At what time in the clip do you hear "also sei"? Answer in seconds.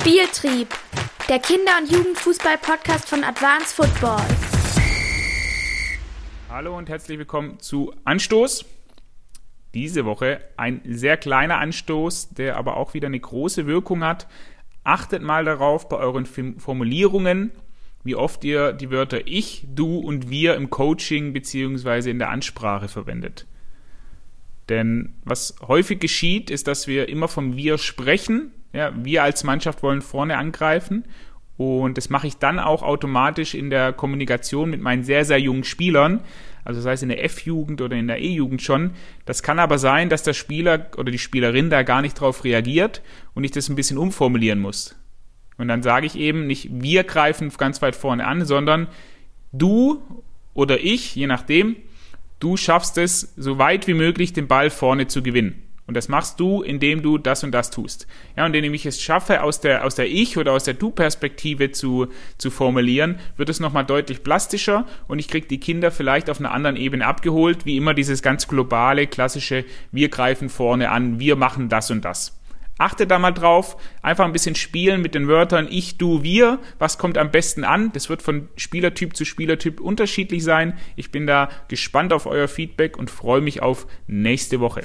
36.64-36.92